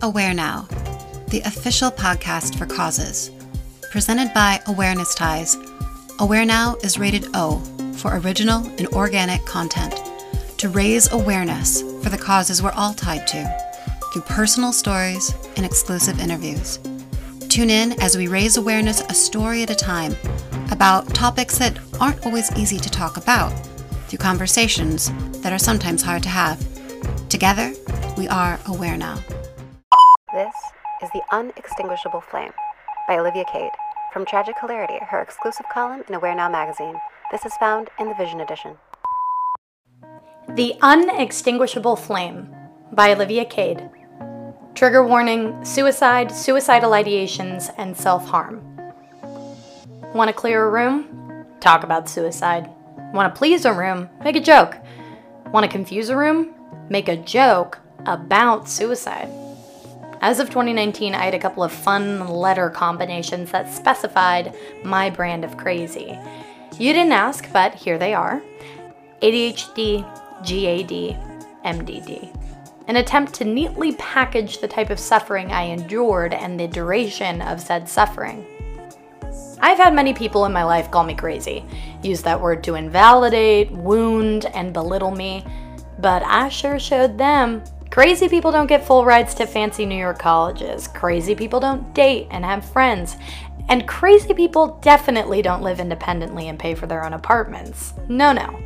[0.00, 0.68] Aware Now,
[1.26, 3.32] the official podcast for causes.
[3.90, 5.56] Presented by Awareness Ties,
[6.20, 7.58] Aware Now is rated O
[7.96, 10.00] for original and organic content
[10.58, 13.58] to raise awareness for the causes we're all tied to
[14.12, 16.78] through personal stories and exclusive interviews.
[17.48, 20.14] Tune in as we raise awareness a story at a time
[20.70, 23.50] about topics that aren't always easy to talk about
[24.06, 25.10] through conversations
[25.40, 26.64] that are sometimes hard to have.
[27.28, 27.72] Together,
[28.16, 29.18] we are aware now.
[30.38, 30.54] This
[31.02, 32.52] is The Unextinguishable Flame
[33.08, 33.72] by Olivia Cade.
[34.12, 36.94] From Tragic Hilarity, her exclusive column in Aware Now magazine.
[37.32, 38.76] This is found in the Vision edition.
[40.54, 42.54] The Unextinguishable Flame
[42.92, 43.90] by Olivia Cade.
[44.76, 48.62] Trigger warning suicide, suicidal ideations, and self harm.
[50.14, 51.46] Want to clear a room?
[51.58, 52.70] Talk about suicide.
[53.12, 54.08] Want to please a room?
[54.22, 54.76] Make a joke.
[55.46, 56.54] Want to confuse a room?
[56.88, 59.28] Make a joke about suicide.
[60.20, 65.44] As of 2019, I had a couple of fun letter combinations that specified my brand
[65.44, 66.18] of crazy.
[66.76, 68.42] You didn't ask, but here they are
[69.22, 70.02] ADHD,
[70.42, 71.16] GAD,
[71.64, 72.34] MDD.
[72.88, 77.60] An attempt to neatly package the type of suffering I endured and the duration of
[77.60, 78.46] said suffering.
[79.60, 81.64] I've had many people in my life call me crazy,
[82.02, 85.44] use that word to invalidate, wound, and belittle me,
[85.98, 87.62] but I sure showed them
[87.98, 90.86] Crazy people don't get full rides to fancy New York colleges.
[90.86, 93.16] Crazy people don't date and have friends.
[93.68, 97.94] And crazy people definitely don't live independently and pay for their own apartments.
[98.06, 98.56] No, no.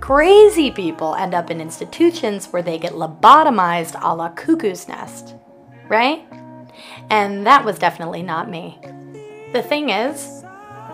[0.00, 5.34] Crazy people end up in institutions where they get lobotomized a la cuckoo's nest.
[5.88, 6.28] Right?
[7.08, 8.78] And that was definitely not me.
[9.54, 10.43] The thing is,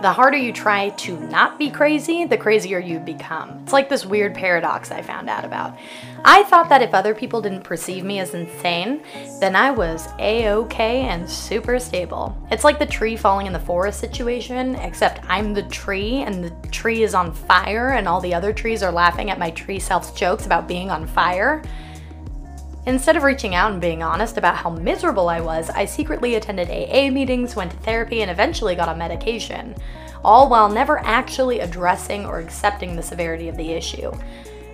[0.00, 3.60] the harder you try to not be crazy, the crazier you become.
[3.62, 5.76] It's like this weird paradox I found out about.
[6.24, 9.02] I thought that if other people didn't perceive me as insane,
[9.40, 12.36] then I was a okay and super stable.
[12.50, 16.68] It's like the tree falling in the forest situation, except I'm the tree and the
[16.68, 20.12] tree is on fire, and all the other trees are laughing at my tree self's
[20.12, 21.62] jokes about being on fire.
[22.86, 26.70] Instead of reaching out and being honest about how miserable I was, I secretly attended
[26.70, 29.74] AA meetings, went to therapy, and eventually got on medication,
[30.24, 34.10] all while never actually addressing or accepting the severity of the issue.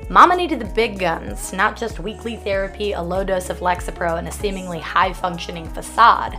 [0.08, 4.28] Mama needed the big guns, not just weekly therapy, a low dose of Lexapro, and
[4.28, 6.38] a seemingly high functioning facade.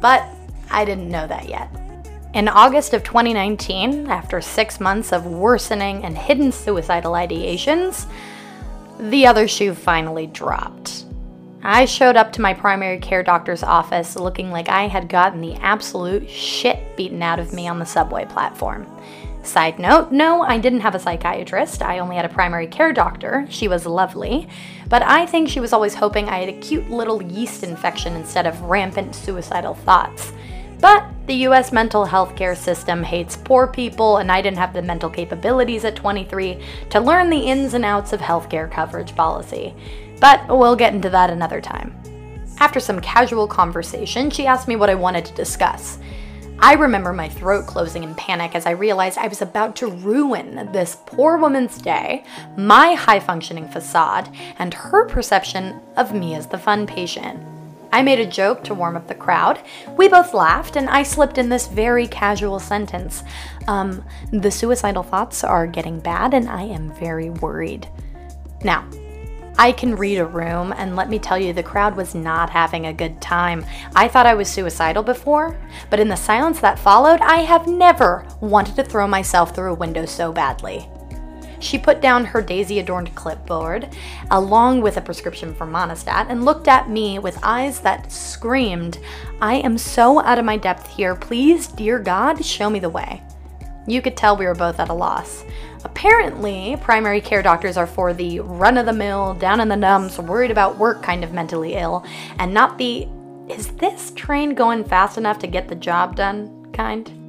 [0.00, 0.24] But
[0.70, 1.68] I didn't know that yet.
[2.34, 8.06] In August of 2019, after six months of worsening and hidden suicidal ideations,
[8.98, 11.04] the other shoe finally dropped.
[11.64, 15.54] I showed up to my primary care doctor's office looking like I had gotten the
[15.54, 18.86] absolute shit beaten out of me on the subway platform.
[19.44, 21.82] Side note, no, I didn't have a psychiatrist.
[21.82, 23.46] I only had a primary care doctor.
[23.48, 24.48] She was lovely.
[24.88, 28.46] But I think she was always hoping I had a cute little yeast infection instead
[28.46, 30.32] of rampant suicidal thoughts.
[30.82, 34.82] But the US mental health care system hates poor people, and I didn't have the
[34.82, 36.58] mental capabilities at 23
[36.90, 39.76] to learn the ins and outs of healthcare coverage policy.
[40.20, 41.94] But we'll get into that another time.
[42.58, 46.00] After some casual conversation, she asked me what I wanted to discuss.
[46.58, 50.68] I remember my throat closing in panic as I realized I was about to ruin
[50.72, 52.24] this poor woman's day,
[52.56, 57.40] my high functioning facade, and her perception of me as the fun patient.
[57.92, 59.62] I made a joke to warm up the crowd.
[59.96, 63.22] We both laughed, and I slipped in this very casual sentence
[63.68, 67.86] um, The suicidal thoughts are getting bad, and I am very worried.
[68.64, 68.88] Now,
[69.58, 72.86] I can read a room, and let me tell you, the crowd was not having
[72.86, 73.64] a good time.
[73.94, 75.60] I thought I was suicidal before,
[75.90, 79.76] but in the silence that followed, I have never wanted to throw myself through a
[79.76, 80.88] window so badly.
[81.62, 83.88] She put down her daisy adorned clipboard,
[84.32, 88.98] along with a prescription for Monistat, and looked at me with eyes that screamed,
[89.40, 91.14] I am so out of my depth here.
[91.14, 93.22] Please, dear God, show me the way.
[93.86, 95.44] You could tell we were both at a loss.
[95.84, 100.18] Apparently, primary care doctors are for the run of the mill, down in the dumps,
[100.18, 102.04] worried about work kind of mentally ill,
[102.38, 103.08] and not the
[103.48, 107.21] is this train going fast enough to get the job done kind.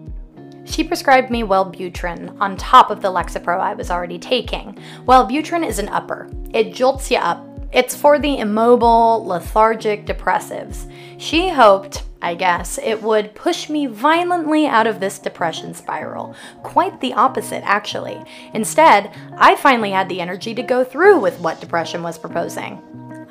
[0.65, 4.77] She prescribed me Wellbutrin on top of the Lexapro I was already taking.
[5.05, 6.29] Wellbutrin is an upper.
[6.53, 7.45] It jolts you up.
[7.71, 10.91] It's for the immobile, lethargic depressives.
[11.17, 16.35] She hoped, I guess, it would push me violently out of this depression spiral.
[16.61, 18.23] Quite the opposite, actually.
[18.53, 22.81] Instead, I finally had the energy to go through with what depression was proposing.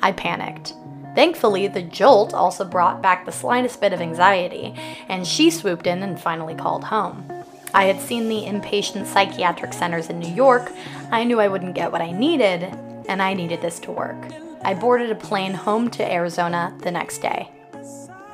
[0.01, 0.73] I panicked.
[1.15, 4.73] Thankfully, the jolt also brought back the slightest bit of anxiety,
[5.07, 7.29] and she swooped in and finally called home.
[7.73, 10.71] I had seen the inpatient psychiatric centers in New York.
[11.11, 12.63] I knew I wouldn't get what I needed,
[13.07, 14.17] and I needed this to work.
[14.63, 17.49] I boarded a plane home to Arizona the next day.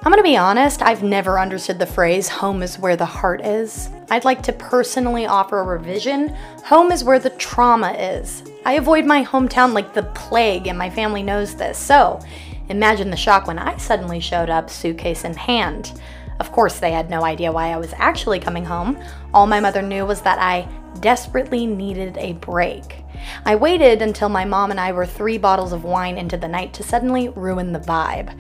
[0.02, 3.90] I'm gonna be honest, I've never understood the phrase home is where the heart is.
[4.10, 6.30] I'd like to personally offer a revision
[6.64, 8.44] home is where the trauma is.
[8.66, 11.78] I avoid my hometown like the plague, and my family knows this.
[11.78, 12.22] So,
[12.70, 16.00] imagine the shock when I suddenly showed up, suitcase in hand.
[16.40, 18.98] Of course, they had no idea why I was actually coming home.
[19.34, 20.70] All my mother knew was that I
[21.02, 23.04] desperately needed a break.
[23.46, 26.74] I waited until my mom and I were three bottles of wine into the night
[26.76, 28.34] to suddenly ruin the vibe.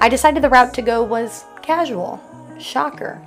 [0.00, 2.20] I decided the route to go was casual.
[2.58, 3.20] Shocker.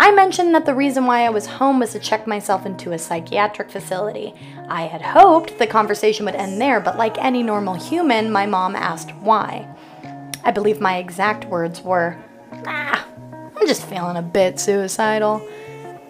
[0.00, 2.98] I mentioned that the reason why I was home was to check myself into a
[3.00, 4.32] psychiatric facility.
[4.68, 8.76] I had hoped the conversation would end there, but like any normal human, my mom
[8.76, 9.66] asked why.
[10.44, 12.16] I believe my exact words were,
[12.64, 13.04] Ah,
[13.56, 15.44] I'm just feeling a bit suicidal.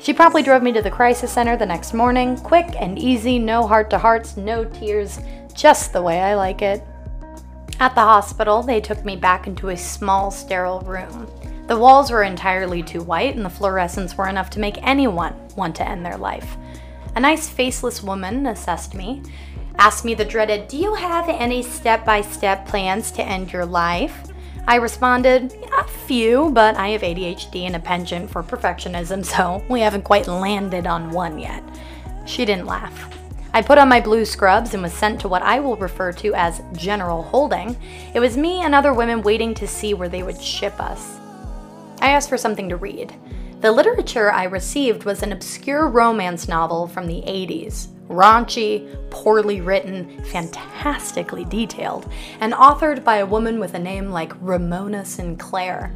[0.01, 3.67] She promptly drove me to the crisis center the next morning, quick and easy, no
[3.67, 5.19] heart to hearts, no tears,
[5.55, 6.85] just the way I like it.
[7.81, 11.27] At the hospital, they took me back into a small, sterile room.
[11.69, 15.77] The walls were entirely too white, and the fluorescents were enough to make anyone want
[15.77, 16.57] to end their life.
[17.15, 19.23] A nice faceless woman assessed me,
[19.77, 23.67] asked me the dreaded, Do you have any step by step plans to end your
[23.67, 24.33] life?
[24.67, 29.81] I responded, A few, but I have ADHD and a penchant for perfectionism, so we
[29.81, 31.63] haven't quite landed on one yet.
[32.25, 33.15] She didn't laugh.
[33.53, 36.35] I put on my blue scrubs and was sent to what I will refer to
[36.35, 37.77] as general holding.
[38.15, 41.18] It was me and other women waiting to see where they would ship us.
[42.01, 43.15] I asked for something to read.
[43.61, 47.89] The literature I received was an obscure romance novel from the 80s.
[48.09, 52.11] Raunchy, poorly written, fantastically detailed,
[52.41, 55.93] and authored by a woman with a name like Ramona Sinclair.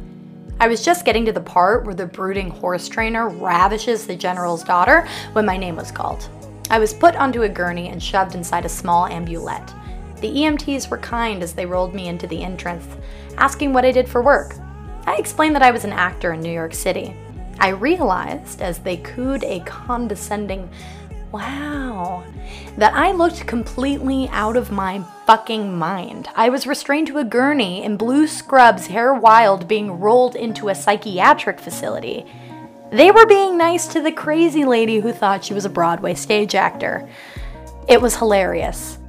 [0.59, 4.63] I was just getting to the part where the brooding horse trainer ravishes the general's
[4.63, 6.29] daughter when my name was called.
[6.69, 9.73] I was put onto a gurney and shoved inside a small ambulette.
[10.21, 12.85] The EMTs were kind as they rolled me into the entrance,
[13.37, 14.55] asking what I did for work.
[15.05, 17.15] I explained that I was an actor in New York City.
[17.59, 20.69] I realized, as they cooed a condescending,
[21.31, 22.23] wow,
[22.77, 26.29] that I looked completely out of my fucking mind.
[26.35, 30.75] I was restrained to a gurney in blue scrubs, hair wild, being rolled into a
[30.75, 32.25] psychiatric facility.
[32.91, 36.53] They were being nice to the crazy lady who thought she was a Broadway stage
[36.53, 37.09] actor.
[37.87, 38.99] It was hilarious.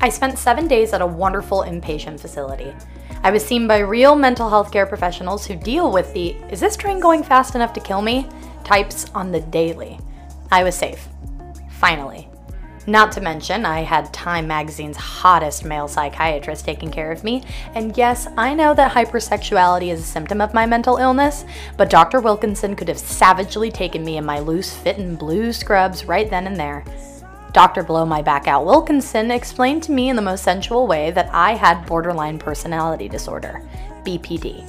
[0.00, 2.74] I spent seven days at a wonderful inpatient facility.
[3.22, 6.76] I was seen by real mental health care professionals who deal with the is this
[6.76, 8.28] train going fast enough to kill me
[8.64, 9.98] types on the daily.
[10.50, 11.08] I was safe.
[11.70, 12.28] Finally.
[12.88, 17.42] Not to mention, I had Time magazine's hottest male psychiatrist taking care of me.
[17.74, 21.44] And yes, I know that hypersexuality is a symptom of my mental illness,
[21.76, 22.20] but Dr.
[22.20, 26.56] Wilkinson could have savagely taken me in my loose fitting blue scrubs right then and
[26.56, 26.84] there.
[27.56, 27.82] Dr.
[27.82, 31.52] Blow My Back Out Wilkinson explained to me in the most sensual way that I
[31.52, 33.62] had borderline personality disorder,
[34.04, 34.62] BPD.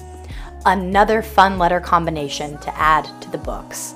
[0.66, 3.94] Another fun letter combination to add to the books.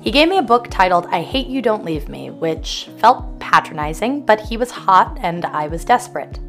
[0.00, 4.26] He gave me a book titled I Hate You Don't Leave Me, which felt patronizing,
[4.26, 6.40] but he was hot and I was desperate.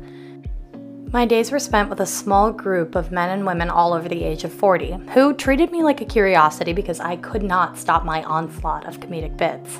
[1.13, 4.23] My days were spent with a small group of men and women all over the
[4.23, 8.23] age of 40 who treated me like a curiosity because I could not stop my
[8.23, 9.79] onslaught of comedic bits.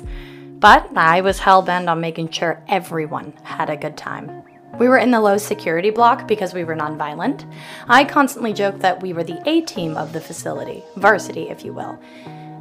[0.60, 4.42] But I was hell bent on making sure everyone had a good time.
[4.80, 7.48] We were in the low security block because we were nonviolent.
[7.88, 11.72] I constantly joked that we were the A team of the facility, varsity, if you
[11.72, 12.00] will.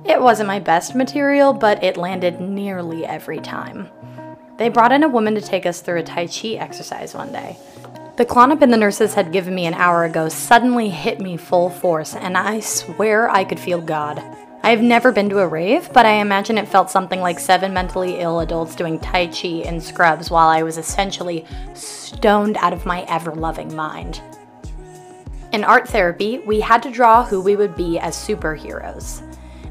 [0.06, 3.90] It wasn't my best material, but it landed nearly every time.
[4.58, 7.58] They brought in a woman to take us through a Tai Chi exercise one day.
[8.18, 12.16] The Klonopin the nurses had given me an hour ago suddenly hit me full force,
[12.16, 14.24] and I swear I could feel God.
[14.68, 17.74] I have never been to a rave, but I imagine it felt something like seven
[17.74, 22.86] mentally ill adults doing Tai Chi in scrubs while I was essentially stoned out of
[22.86, 24.22] my ever loving mind.
[25.54, 29.24] In art therapy, we had to draw who we would be as superheroes.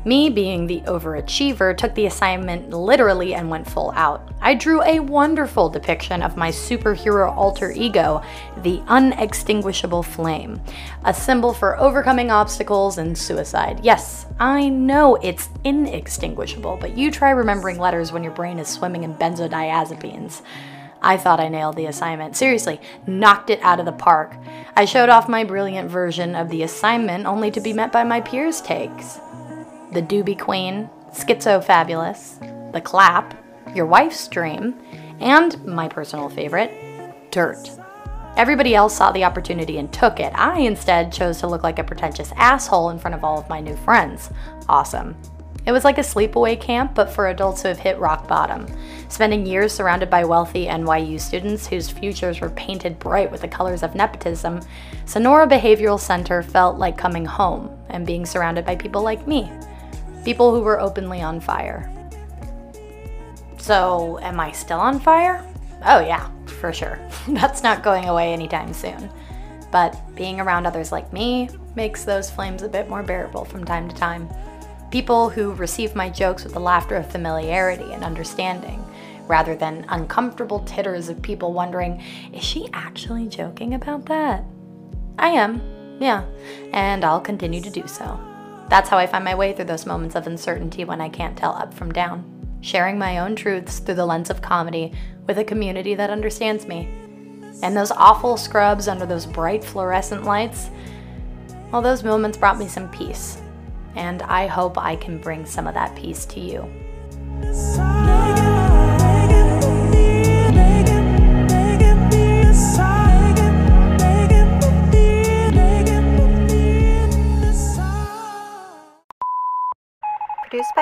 [0.07, 4.33] Me, being the overachiever, took the assignment literally and went full out.
[4.41, 8.23] I drew a wonderful depiction of my superhero alter ego,
[8.63, 10.61] the unextinguishable flame,
[11.05, 13.81] a symbol for overcoming obstacles and suicide.
[13.83, 19.03] Yes, I know it's inextinguishable, but you try remembering letters when your brain is swimming
[19.03, 20.41] in benzodiazepines.
[21.03, 22.37] I thought I nailed the assignment.
[22.37, 24.37] Seriously, knocked it out of the park.
[24.77, 28.21] I showed off my brilliant version of the assignment only to be met by my
[28.21, 29.19] peers' takes
[29.93, 32.39] the Doobie Queen, Schizo Fabulous,
[32.73, 33.35] The Clap,
[33.75, 34.75] Your Wife's Dream,
[35.21, 36.73] and my personal favorite,
[37.31, 37.71] Dirt.
[38.37, 40.33] Everybody else saw the opportunity and took it.
[40.35, 43.61] I instead chose to look like a pretentious asshole in front of all of my
[43.61, 44.31] new friends.
[44.69, 45.17] Awesome.
[45.65, 48.67] It was like a sleepaway camp, but for adults who have hit rock bottom.
[49.09, 53.83] Spending years surrounded by wealthy NYU students whose futures were painted bright with the colors
[53.83, 54.61] of nepotism,
[55.07, 59.51] Sonora Behavioral Center felt like coming home and being surrounded by people like me.
[60.27, 61.89] People who were openly on fire.
[63.59, 65.47] So, am I still on fire?
[65.85, 66.29] Oh, yeah,
[66.59, 66.99] for sure.
[67.29, 69.09] That's not going away anytime soon.
[69.71, 73.89] But being around others like me makes those flames a bit more bearable from time
[73.89, 74.29] to time.
[74.91, 78.85] People who receive my jokes with the laughter of familiarity and understanding,
[79.29, 82.03] rather than uncomfortable titters of people wondering,
[82.33, 84.43] is she actually joking about that?
[85.21, 85.63] I am,
[86.01, 86.25] yeah,
[86.73, 88.19] and I'll continue to do so.
[88.69, 91.53] That's how I find my way through those moments of uncertainty when I can't tell
[91.53, 94.93] up from down, sharing my own truths through the lens of comedy
[95.27, 96.89] with a community that understands me.
[97.63, 100.71] And those awful scrubs under those bright fluorescent lights,
[101.71, 103.41] well, those moments brought me some peace.
[103.95, 106.69] And I hope I can bring some of that peace to you.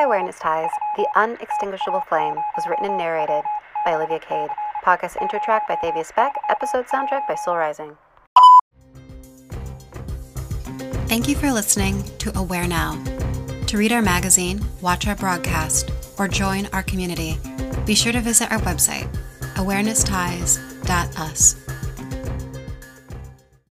[0.04, 3.42] Awareness Ties, The Unextinguishable Flame was written and narrated
[3.86, 4.50] by Olivia Cade.
[4.84, 6.34] Podcast intro track by Thavius Beck.
[6.50, 7.96] Episode soundtrack by Soul Rising.
[11.08, 13.02] Thank you for listening to Aware Now.
[13.68, 17.38] To read our magazine, watch our broadcast, or join our community,
[17.86, 19.08] be sure to visit our website,
[19.56, 21.63] awarenessties.us.